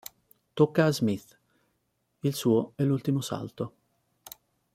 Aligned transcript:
Tocca 0.55 0.85
a 0.87 0.91
Smith: 0.93 1.37
il 2.21 2.33
suo 2.33 2.73
è 2.75 2.81
l'ultimo 2.83 3.21
salto. 3.21 3.73